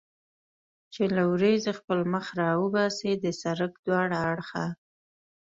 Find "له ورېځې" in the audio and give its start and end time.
1.15-1.71